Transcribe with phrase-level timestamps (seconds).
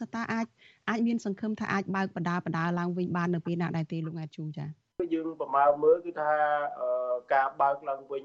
[0.00, 0.46] តើតើអាច
[0.88, 4.66] អាចមានសង្ឃឹមថាអាចបើកបណ្ដាបណ្ដាឡើងវិញបាននៅពេលណាដែរទេលោកងាជូចា
[5.14, 6.32] យើងប្រមាណមើលគឺថា
[7.34, 8.24] ការបើកឡើងវិញ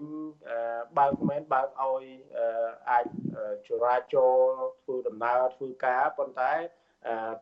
[0.97, 2.03] បើកមិនបើកឲ្យ
[2.91, 3.05] អាច
[3.67, 4.33] ចរាចរ
[4.83, 6.53] ធ្វើដំណើរធ្វើការប៉ុន្តែ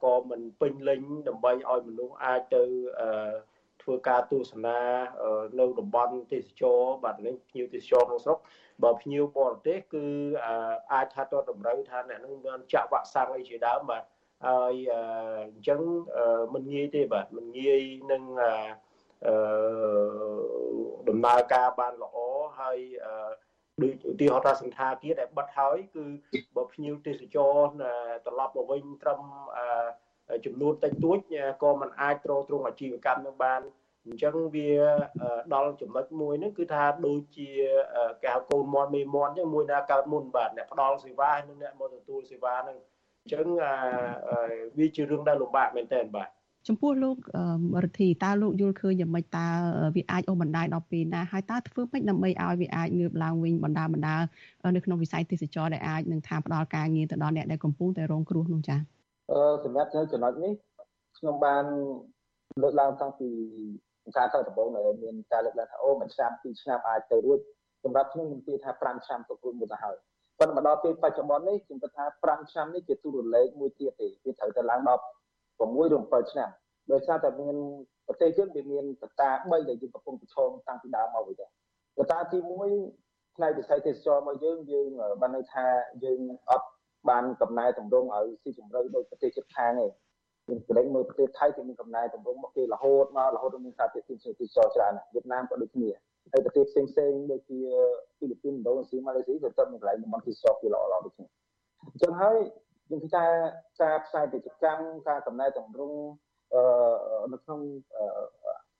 [0.04, 2.64] ក៏មិនពេញលេញដើម្បីឲ្យមនុស្សអាចទៅ
[3.84, 4.80] ធ្វើការទស្សនា
[5.60, 8.38] នៅតំបន់ទេសចរបាទនេះភ្ញៀវទេសចរក្នុងស្រុក
[8.84, 10.06] បើភ្ញៀវបរទេសគឺ
[10.94, 14.04] អាចថាទៅតម្រូវថាអ្នកនឹងមានចាក់វ៉ាក់សាំងអីជាដើមបាទ
[14.48, 14.96] ហើយអ
[15.60, 15.82] ញ្ចឹង
[16.54, 18.24] មិនងាយទេបាទមិនងាយនឹង
[19.28, 19.36] អឺ
[21.10, 22.16] ដំណើរការបានល្អ
[22.60, 22.80] ហើយ
[23.82, 26.04] ដូចឧទាហរណ៍ថាសន្តាគារដែលបិទហើយគឺ
[26.56, 27.56] បើភ្ញៀវទេសចរ
[28.26, 29.22] ត្រឡប់មកវិញត្រឹម
[30.46, 31.18] ចំនួនតិចតួច
[31.64, 33.62] ក៏มันអាចទ្រទ្រង់អាជីវកម្មនឹងបាន
[34.06, 34.70] អញ្ចឹងវា
[35.54, 37.50] ដល់ចំណុចមួយហ្នឹងគឺថាដូចជា
[38.26, 42.78] កៅកូនមាត់មេមាត់អញ្ចឹងមួយណាកើតមុនបាទអ្នកផ្ដល់សេវានិងអ្នកមកទទួលសេវាហ្នឹង
[43.22, 43.46] អញ្ចឹង
[44.78, 46.30] វាជារឿងដែលលំបាកមែនទែនបាទ
[46.68, 47.18] ចំពោះលោក
[47.84, 49.46] រដ្ឋីតើលោកយល់ឃើញយ៉ាងម៉េចតើ
[49.96, 54.18] វាអាចអូសបណ្ដាយដល់ពេលណាហើយតើធ្វើម៉េចដើម្បីឲ្យវាអាចងើបឡើងវិញបណ្ដាបណ្ដា
[54.76, 58.99] នៅក្នុងវិស័យទេសចរដែលអាចនឹងថាផ្ដល់ការងារទៅដល់អ្នកដែលកំពុងតែរងគ្រោះនោះចា៎អឺ
[59.64, 60.54] សម្រាប់នៅចំណុចនេះ
[61.18, 61.66] ខ្ញុំបាន
[62.62, 63.30] លើកឡើងតាំងពី
[64.18, 67.40] ការទៅដំបូងដែលមានការលើកឡើងថាអូមួយឆ្នាំពីរឆ្នាំអាចទៅរួច
[67.84, 69.96] សម្រាប់ខ្ញុំខ្ញុំគិតថា5ឆ្នាំទៅរួចមួយទៅហើយ
[70.40, 75.02] ប៉ុន្តែមកដល់ពេលបច្ចុប្បន្ននេះខ្ញុំគិតថា5ឆ្នាំនេះជាទូរលេខមួយទៀតទេវាត្រូវទៅឡើងដល់
[75.60, 75.62] 6
[75.96, 76.50] ឬ7ឆ្នាំ
[76.92, 77.56] ដោយសារតែមាន
[78.08, 81.50] ប្រទេសយើងវាមានកត្តា3ដែលយើងកំពុងប្រឈមតាំងពីដើមមកវិញដែរ
[81.98, 84.88] កត្តាទី1ផ្នែកវិស័យទេសចរមកយើងយើង
[85.22, 85.66] បានន័យថា
[86.04, 86.20] យើង
[86.50, 86.68] អត់
[87.10, 89.88] បានកំណែតម្រង់ឲ្យស៊ីជម្រៅដោយប្រទេសជិតខាងទេ
[90.50, 95.90] យើងក្រែងមើលប្រទេសថៃគឺមានកំណែតម្រង់មកគេរហូតមករហូតដល់មានការទេសចរទេសចរច្រើនវៀតណាមក៏ដូចគ្នា
[96.32, 97.60] ហើយប្រទេសផ្សេងផ្សេងដូចជា
[98.16, 101.28] ហ្វីលីពីនឥណ្ឌូនេស៊ីម៉ាឡេស៊ីក៏ទៅមានកន្លែងតំបន់ទេសចរគេល្អល្អដូចគ្នា
[101.86, 102.38] អញ្ចឹងហើយ
[102.90, 103.26] យើងគិតថា
[103.82, 105.98] ការផ្សាយពាណិជ្ជកម្មការកំណែតម្រង់
[106.54, 106.62] អឺ
[107.34, 107.60] នៅក្នុង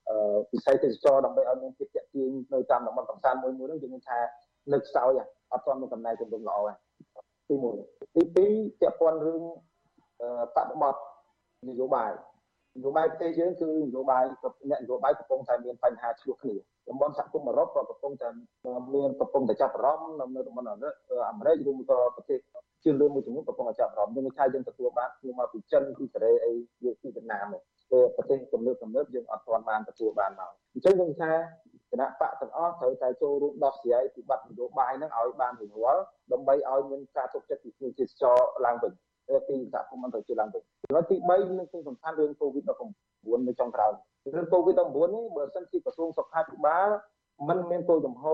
[0.08, 0.16] អឺ
[0.52, 4.18] វិស័យទេសចរដើម្បីឲ្យមានភាពតាក់ទាញនៅតាមតំបន់កំសាន្តមួយមួយនោះយើងថា
[4.72, 5.20] នៅខ្សោយ
[5.52, 6.74] អត់ទាន់មានកំណែតម្រង់ល្អទេ
[7.48, 8.22] ទី1 ទី
[8.52, 9.42] 2ពាក់ព័ន្ធរឿង
[10.54, 11.02] បដិបត្តិ
[11.68, 12.12] នយោបាយ
[12.76, 14.24] នយោបាយប្រទេសយើងគឺនយោបាយ
[14.70, 16.54] អ្នកនយោបាយកំពុងតែមានបញ្ហាឆ្លោះគ្នា
[16.88, 18.28] តំបន់សហគមន៍អឺរ៉ុបក៏កំពុងតែ
[18.94, 20.76] មានកំពុងតែចាប់អារម្មណ៍នៅតំបន់អា
[21.38, 22.38] មេរិកឬក៏ប្រទេស
[22.84, 26.52] ជាលឿនមួយចំនួនកំពុងតែចាប់អារម្មណ៍យើងថាយើងទទួលបានគឺមកពីចិនពីកូរ៉េអី
[26.84, 27.54] យកពីវៀតណាម
[27.92, 31.30] ទេប្រទេសទំនើបទំនើបយើងអត់ទាន់បានទទួលបានមកអញ្ចឹងយើងថា
[31.90, 36.02] គណៈបកទាំងអស់ត្រូវតែចូលរួមដោះស្រាយពីបទនយោបាយហ្នឹងឲ្យបានរួចរាល់
[36.32, 38.92] ដើម្បីឲ្យមានការទុកចិត្តពីទេសចរឡើងវិញ
[39.48, 42.68] ពីសហគមន៍អន្តរជាតិឡើងវិញចំណុចទី3នឹងសំខាន់រឿង COVID-19
[43.48, 43.92] នៅចុងក្រោយ
[44.34, 46.88] រឿង COVID-19 នេះបើសិនជាក្រសួងសុខាភិបាល
[47.48, 48.24] มันមានគោលចំហ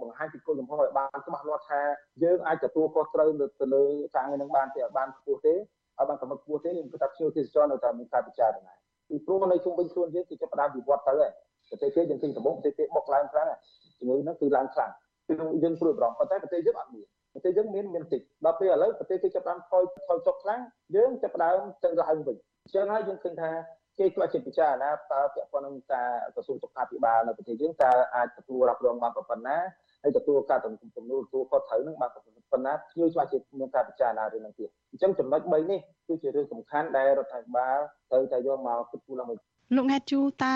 [0.00, 1.80] បង្ហាញពីគោលចំហឲ្យបានច្បាស់លាស់ថា
[2.22, 3.28] យើងអាចទទួលខុសត្រូវ
[3.60, 3.84] ទៅលើ
[4.16, 8.74] ការងារនឹងបានទេឲ្យបានខ្ពស់ទេឲ្យបានកម្រិតខ្ពស់ទេខ្ញុំគិតថាភ្ញៀវទេសចរនៅតែមានការពិចារណា
[9.08, 11.32] ពីព្រោះនៅជុំវិញខ្លួនយើងគឺចាប់ផ្ដើមវិវត្តទៅហើយ
[11.70, 13.48] ប្រទេសគេយើងទីដំបូងប្រទេសគេបុកឡើងខ្លាំង
[13.98, 14.90] ជំងឺហ្នឹងគឺឡើងខ្លាំង
[15.28, 20.60] គឺយើងព្រួយបារម្ភប៉ុន្តែប្រទេសយើងអត់មានប្រទេសយើងមានមានតិចដល់ពេលឥឡូវប្រទេសគេចាប់ផ្ដើមថយថយចុះខ្លាំង
[20.96, 23.50] យើងចាប់ផ្ដើមទៅឡើងវិញអញ្ចឹងហើយយើងឃើញថា
[23.98, 29.56] គេខ្វះចិត្តពិចារណាតើពាក់ព័ន្ធនឹងការក្រសួងសុខាភិបាលនៅប្រទេសយើងតើអាចទទួលរ៉ាប់រងបានប៉ុណ្ណា
[30.02, 37.78] ហើយទទួលការទំនួលទទួលខុសត្រូវនឹងបានប៉ុណ្ណាភ្ញៀវច្បាស់ជាមានការពិចារណារឿងហ្នឹងទៀតអញ្ចឹងចំណុច3នេះគឺជារឿងសំខាន់ដែលរដ្ឋាភិបាល
[38.10, 39.38] ត្រូវតែយកមកគិតគូរឡើងវិញ
[39.76, 40.54] លោកណែតជូតើ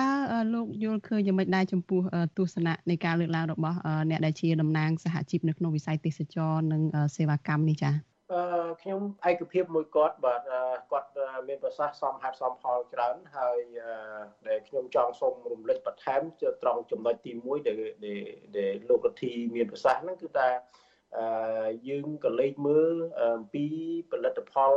[0.55, 2.01] លោកយល់ឃើញយ៉ាងម៉េចដែរចំពោះ
[2.37, 3.79] ទស្សនៈនៃការលើកឡើងរបស់
[4.11, 6.83] អ្នកដែលជាតំណាងសហជីពនៅក្នុងវិស័យទេសចរនិង
[7.17, 8.14] សេវាកម្មនេះចា៎អឺ
[8.83, 9.01] ខ្ញុំ
[9.31, 10.41] ឯកភាពមួយគាត់បាទ
[10.93, 11.09] គាត់
[11.49, 13.59] មានប្រសាសន៍សមហេតុសមផលច្រើនហើយ
[14.49, 16.23] ដែលខ្ញុំចង់សូមរំលឹកបន្ថែម
[16.63, 17.77] ត្រង់ចំណុចទី1ដែល
[18.57, 20.49] ដែលលោករដ្ឋីមានប្រសាសន៍ហ្នឹងគឺថា
[21.17, 23.67] អឺយើងក៏លេចមើលអំពី
[24.13, 24.73] ផលិតផល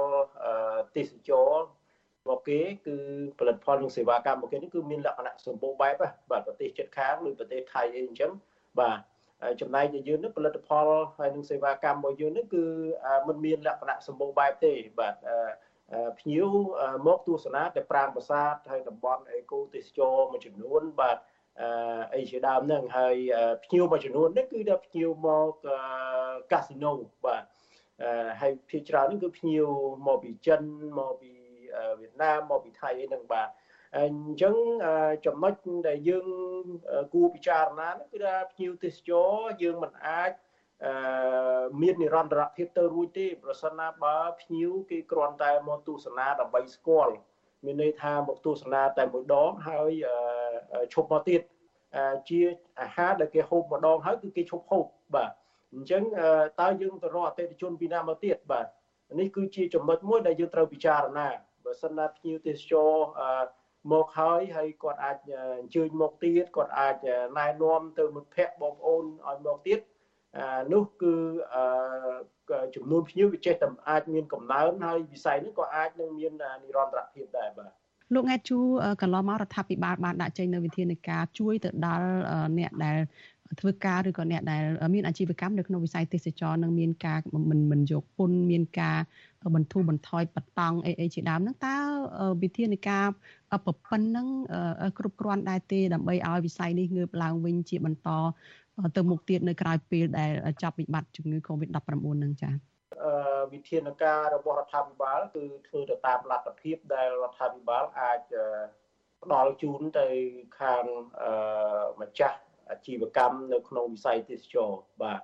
[0.96, 2.98] ទេសចររបស់គេគឺ
[3.40, 5.96] ផលិតផលនិងសេវាកម្មរបស់គេនេះគឺមានលក្ខណៈសម្បូរបែប
[6.32, 8.32] បាទប្រទេសជិតខាងឬប្រទេសថៃអីអញ្ចឹង
[8.80, 9.00] បាទ
[9.62, 12.64] ចំណែកដែលយើងនេះផលិតផលហើយនិងសេវាកម្មរបស់យើងនេះគឺ
[13.28, 15.16] มันមានលក្ខណៈសម្បូរបែបទេបាទ
[16.20, 16.46] ភ្ញៀវ
[17.08, 21.18] មកទស្សនាតែប្រាង្គប្រាសាទហើយតំបន់អេកូទេសចរមួយចំនួនបាទ
[22.16, 23.16] អីជាដើមហ្នឹងហើយ
[23.64, 25.52] ភ្ញៀវមួយចំនួននេះគឺដល់ភ្ញៀវមក
[26.52, 26.94] កាស៊ីណូ
[27.26, 27.44] បាទ
[28.42, 29.68] ហើយភាគច្រើននេះគឺភ្ញៀវ
[30.08, 30.62] មកពីចិន
[31.00, 31.32] មកពី
[32.00, 33.50] វៀតណាមមកពីថៃអីហ្នឹងបាទ
[33.96, 34.56] អញ្ចឹង
[35.26, 35.54] ចំណុច
[35.88, 36.26] ដែលយើង
[37.14, 39.32] គួរពិចារណាគឺថាភ្ញៀវទេសចរ
[39.64, 40.32] យើងមិនអាច
[40.86, 47.14] អឺមាននិរន្តរភាពទៅរួចទេប្រសិនណាបើភ្ញៀវគេគ្រាន់តែមកទស្សនាដើម្បីស្គាល់
[47.66, 49.92] មានន័យថាមកទស្សនាតែមួយដងហើយ
[50.94, 51.42] ឈប់មកទៀត
[52.30, 52.40] ជា
[52.82, 54.86] អាហារដែលគេហូបម្ដងហើយគឺគេឈប់ហូប
[55.16, 55.32] បាទ
[55.74, 56.04] អញ្ចឹង
[56.62, 58.68] តើយើងទៅរកអតិថិជនពីណាមកទៀតបាទ
[59.12, 61.28] អនេះគឺជាចំណុចមួយដែលយើងត្រូវពិចារណា
[61.66, 62.94] បើសិនណាភ្ញៀវទេសចរ
[63.92, 65.18] មកហើយហើយគាត់អាច
[65.60, 66.96] អញ្ជើញមកទៀតគាត់អាច
[67.38, 69.80] ណែនាំទៅមិត្តភ័ក្តិបងប្អូនឲ្យមកទៀត
[70.74, 71.14] នោះគឺ
[72.76, 76.34] ចំនួនភ្ញៀវវាចេះតែអាចមានកំណើនហើយវិស័យនេះក៏អាចនឹងមាន
[76.64, 77.72] និរន្តរភាពដែរបាទ
[78.14, 78.58] លោកង៉ែជូ
[79.02, 82.08] កន្លងមករដ្ឋាភិបាលបានដាក់ចេញនៅវិធានការជួយទៅដល់
[82.60, 82.98] អ្នកដែល
[83.60, 84.64] ធ្វើការឬក៏អ្នកដែល
[84.94, 87.20] មានអាជីវកម្មនៅក្នុងវិស័យទេសចរនឹងមានការ
[87.50, 88.98] មិនមិនយកពន្ធមានការ
[89.56, 91.76] បន្ធូរបន្ថយបតង់អីអីជាដើមហ្នឹងតើ
[92.44, 93.06] វិធានការ
[93.50, 94.28] ប្រប៉ុណ្ណឹង
[94.98, 98.10] គ្រប់គ្រាន់ដែរទេដើម្បីឲ្យវិស័យនេះងើបឡើងវិញជាបន្ត
[98.98, 100.32] ទៅមុខទៀតនៅក្រៅពេលដែល
[100.64, 101.78] ចប់វិបត្តិជំងឺ Covid-19
[102.20, 102.54] ហ្នឹងចា៎
[103.54, 108.20] វិធានការរបស់រដ្ឋាភិបាលគឺធ្វើទៅតាមលទ្ធភាពដែលរដ្ឋាភិបាលអាច
[109.24, 110.08] ផ្ដល់ជូនទៅ
[110.60, 110.84] ខាង
[112.02, 112.40] ម្ចាស់
[112.72, 114.72] អាជីវកម្មនៅក្នុងវិស័យទេសចរ
[115.04, 115.22] បាទ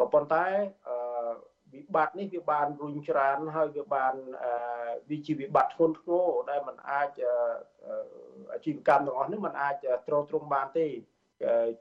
[0.00, 0.46] ក៏ប៉ុន្តែ
[1.73, 4.13] វិបត្តិនេះវាបានរុញច្រានហើយវាបាន
[5.09, 7.09] វាជាវិបត្តិធ្ងន់ធ្ងរដែលมันអាច
[8.53, 9.75] អាជីវកម្មទាំងអស់នេះมันអាច
[10.07, 10.87] ទ្រទ្រង់បានទេ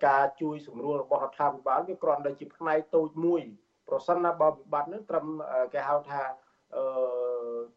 [0.06, 3.43] ការជួយសម្រួលរបស់រដ្ឋាភិបាលវាគ្រាន់តែជាផ្នែកតូចមួយ
[3.88, 5.26] ប្រសិនណាបើវិបត្តិនឹងត្រឹម
[5.75, 6.23] គេហៅថា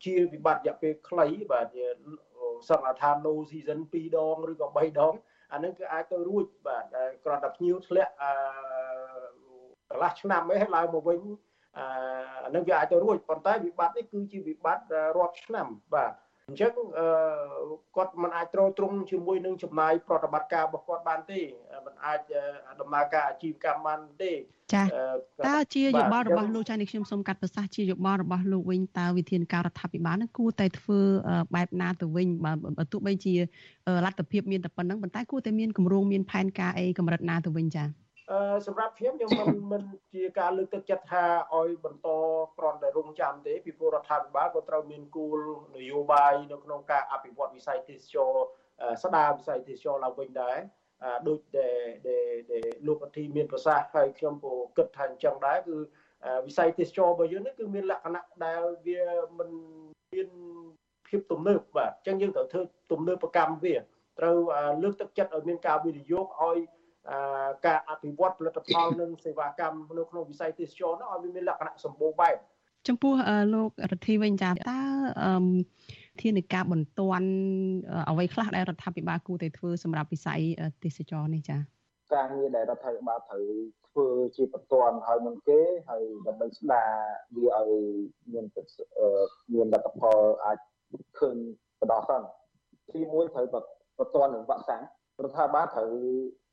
[0.05, 1.67] ជាវិបត្តិរយៈពេលខ្លីបាទ
[2.69, 5.13] សង្ឃដ្ឋាន no season 2ដងឬក៏3ដង
[5.53, 6.83] អានឹងគឺអាចទៅរួចបាទ
[7.23, 8.31] គ្រាន់តែភ្ញៀវធ្លាក់អឺ
[9.89, 11.19] កន្លះឆ្នាំឯងឡើងមកវិញ
[11.78, 16.12] អានឹងវាអាចទៅរួចប៉ុន្តែវិបត្តិនេះគឺជាវិបត្តិរាប់ឆ្នាំបាទ
[16.48, 16.72] អញ្ចឹង
[17.96, 21.40] គាត់មិនអាចទ្រទ្រង់ជាមួយនឹងចំណាយប្រតិបត្តិការរបស់គាត់បានទេ
[21.86, 22.20] មិនអាច
[22.80, 24.32] ដំណើរការអាជីវកម្មបានទេ
[24.74, 24.82] ចា
[25.46, 30.98] តើជាយោបល់របស់លោកចានេះខ្ញុំសូមកាត់ប្រសាសន៍ជាយោបល់របស់លោកវិញតើវិធានការរដ្ឋាភិបាលនឹងគួរតែធ្វើ
[31.54, 32.28] បែបណាទៅវិញ
[32.78, 33.34] បើទោះបីជា
[34.04, 37.84] លទ្ធភាពមានតែប៉ុណ្្នឹងប៉ុន្តែគួរតែមានគម្រោងមានផែនការអីកម្រិតណាទៅវិញចា
[38.30, 39.82] អឺសម្រាប់ខ្ញុំខ្ញុំមិនមិន
[40.14, 41.24] ជាការលើកទឹកចិត្តថា
[41.54, 42.08] ឲ្យបន្ត
[42.58, 45.38] គ្រាន់តែរងចាំទេពីព្រោះរដ្ឋាភិបាលក៏ត្រូវមានគោល
[45.76, 48.32] នយោបាយនៅក្នុងការអភិវឌ្ឍវិស័យទេសចរ
[49.04, 50.58] ស្ដារវិស័យទេសចរឡើងវិញដែរ
[51.28, 55.76] ដូចដែលលោកអធិមានប្រសាសន៍ហើយខ្ញុំក៏គិតថាអញ្ចឹងដែរគឺ
[56.46, 59.02] វិស័យទេសចររបស់យើងនេះគឺមានលក្ខណៈដែលវា
[59.38, 59.50] មិន
[60.12, 60.28] មាន
[61.08, 62.62] ភាពទំនើបបាទអញ្ចឹងយើងត្រូវធ្វើ
[62.92, 63.76] ទំនើបកម្មវា
[64.18, 64.36] ត្រូវ
[64.82, 66.58] លើកទឹកចិត្តឲ្យមានការវិនិយោគឲ្យ
[67.66, 72.36] ការអភិវឌ្ឍផលិតផលនិងសេវាកម្មនៅក្នុងវិស័យទេសចរនោះឲ្យមានលក្ខណៈសម្បូរបែប
[72.88, 73.14] ចំពោះ
[73.54, 74.78] លោករដ្ឋាវិញចាតើ
[76.22, 77.28] ធានាការបន្ទាន់
[78.10, 80.40] អ្វីខ្លះដែលរដ្ឋាភិបាលគួរតែធ្វើសម្រាប់វិស័យ
[80.84, 81.58] ទេសចរនេះចា
[82.14, 83.44] ការងារដែលរដ្ឋាភិបាលត្រូវ
[83.88, 84.06] ធ្វើ
[84.36, 86.90] ជាបន្ទាន់ហើយមុនគេហើយដើម្បីស្ដារ
[87.36, 87.82] វាឲ្យ
[88.32, 88.46] មាន
[89.54, 90.58] មានលទ្ធផលអាច
[91.18, 91.36] ឃើញ
[91.80, 92.22] បដោះសិន
[92.94, 93.56] ទីមួយត្រូវប
[94.06, 94.82] ន្ទាន់នឹងវ៉ាក់សាំង
[95.22, 95.90] រដ្ឋាភិបាលត្រូវ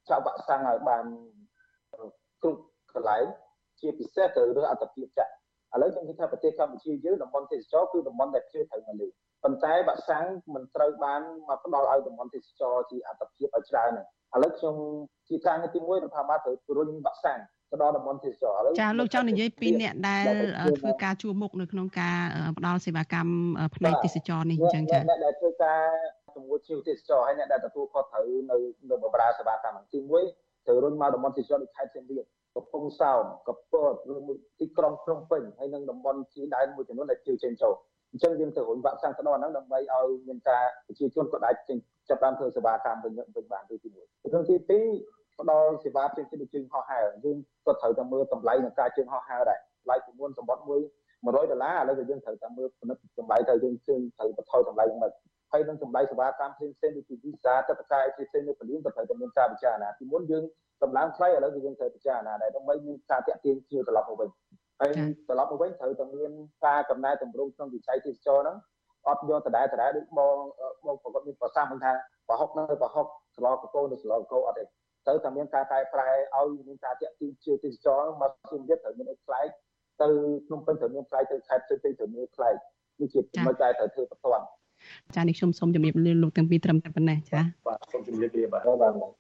[0.10, 1.06] ចាក់វ៉ាក់សាំងឲ្យបាន
[2.42, 2.62] គ្រប់
[2.94, 3.26] កន្លែង
[3.80, 5.32] ជាពិសេសទៅរឿងអត្តភាពចាក់
[5.74, 9.12] ឥឡូវខ្ញុំគិតថាប្រទេសកម្ពុជាយើងតំបន់ទេសចរគឺតំបន់ដែលភ្ញៀវត្រូវមកលេង
[9.44, 13.92] ប៉ុន្តែវ៉ាក់សាំងមិនត្រូវបានមកផ្ដល់ឲ្យតំបន់ទេសចរជាអត្តភាពឲ្យច្រើន
[14.36, 14.76] ឥឡូវខ្ញុំ
[15.30, 17.40] ជាការងារទី1រដ្ឋាភិបាលត្រូវរុញវ៉ាក់សាំង
[17.72, 20.26] ទៅដល់តំបន់ទេសចរឥឡូវចាលោកចង់និយាយពីអ្នកដែល
[20.80, 22.18] ធ្វើការជួមុខនៅក្នុងការ
[22.58, 23.32] ផ្ដល់សេវាកម្ម
[23.76, 25.82] ផ្នែកទេសចរនេះអញ្ចឹងចាអ្នកដែលធ្វើការ
[26.36, 28.58] ជាមួយជាទេសចរហើយអ្នកដែលទទួលខុសត្រូវនៅ
[28.90, 30.00] នៅបម្រើសេវាកម្មទី
[30.32, 32.26] 1ត្រូវរុញមកតំបន់ទេសចរដូចខេត្តសៀមរាប
[32.56, 37.74] កំពង់សោមកពតឬមួយទីក្រុងភ្នំពេញហើយនិងតំបន់ជាដែនមួយចំនួនដែលជឿចេញចូល
[38.12, 41.56] អញ្ចឹងយើងត្រូវរុញវ៉ាក់សាំងទៅដល់ហ្នឹងដើម្បីឲ្យមានការប្រជាជនក៏អាច
[42.10, 44.56] ចាប់តាមធ្វើសេវាកម្មវិញវិញបានទី1រឿងទី
[45.00, 50.82] 2ផ្ដល់សេវាផ្សេងៗដូចជើងហោះហើរយើងក៏ត្រូវតែមើលតម្លៃនៃការជើងហោះហើរដែរថ្លៃពីមុនសម្បត្តិមួយ
[51.22, 55.12] 100ដុល្លារឥឡូវក៏យើងត្រូវតែមើលពិនិត្យតម្លៃទៅយើងជើងត្រូវបន្ថយតម្លៃហ្នឹង
[55.52, 60.44] ហើយនឹងតម្លៃសេវាកម្មផ្សេងផ្សេងដូចជាវីសាទឹកកាយផ្សេងៗនៅពលានក៏ត្រូវតែមានការពិចារណាពីមុនយើង
[60.84, 64.30] តម្លើងថ្លៃឥឡូវគឺយើងត្រូវពិចារណាដែរដើម្បីមានការតាក់ទាញជាត្រឡប់មកវិញ
[64.80, 64.92] ហើយ
[65.28, 66.32] ត្រឡប់មកវិញត្រូវតែមាន
[66.66, 68.58] ការកំណែតម្រង់ក្នុងវិស័យទេសចរហ្នឹង
[69.08, 70.36] អត់យកដដែលដដែលដូចបង
[70.86, 71.94] បងប្រកបមានប្រសាសន៍ថា
[72.28, 73.06] ប្រហុកនៅប្រហុក
[73.36, 74.64] ស្លកកោនៅស្លកកោអត់ទេ
[75.06, 79.48] ត្រូវតែមានការកែប្រែឲ្យមានការតាក់ទាញជាទេសចរមកជិមទៀតត្រូវមានអីខ្លែក
[80.02, 80.08] ទៅ
[80.48, 82.56] ភ្នំពេញត្រូវមានខ្លែកទៅខេត្តផ្សេងៗត្រូវមានខ្លែក
[83.00, 84.46] នេះជាមិនតែត្រូវធ្វើបន្ទាន់
[85.16, 89.12] ចានេះខ្ញុំសូមជម្រាបលាលោកទាំងពីរត្រឹមតែប៉ុណ្ណេះចាបាទសូមជម្រាបលាបាទ